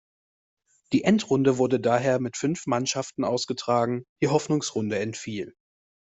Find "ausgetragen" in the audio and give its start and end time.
3.23-4.03